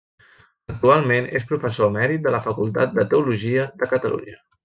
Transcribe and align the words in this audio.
Actualment 0.73 1.27
és 1.39 1.45
professor 1.51 1.91
emèrit 1.93 2.25
de 2.27 2.33
la 2.37 2.41
Facultat 2.47 2.97
de 2.97 3.07
Teologia 3.13 3.69
de 3.83 3.93
Catalunya. 3.95 4.37